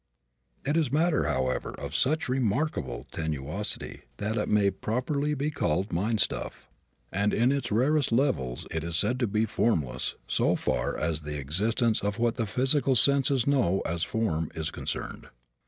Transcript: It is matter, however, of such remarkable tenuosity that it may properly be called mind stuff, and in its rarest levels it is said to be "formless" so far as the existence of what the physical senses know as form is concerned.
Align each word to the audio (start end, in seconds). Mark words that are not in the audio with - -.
It 0.65 0.75
is 0.77 0.91
matter, 0.91 1.25
however, 1.25 1.75
of 1.79 1.93
such 1.93 2.27
remarkable 2.27 3.05
tenuosity 3.11 4.01
that 4.17 4.35
it 4.35 4.49
may 4.49 4.71
properly 4.71 5.35
be 5.35 5.51
called 5.51 5.93
mind 5.93 6.19
stuff, 6.21 6.67
and 7.11 7.31
in 7.35 7.51
its 7.51 7.71
rarest 7.71 8.11
levels 8.11 8.65
it 8.71 8.83
is 8.83 8.95
said 8.95 9.19
to 9.19 9.27
be 9.27 9.45
"formless" 9.45 10.15
so 10.25 10.55
far 10.55 10.97
as 10.97 11.21
the 11.21 11.37
existence 11.37 12.01
of 12.01 12.17
what 12.17 12.33
the 12.33 12.47
physical 12.47 12.95
senses 12.95 13.45
know 13.45 13.83
as 13.85 14.01
form 14.01 14.49
is 14.55 14.71
concerned. 14.71 15.27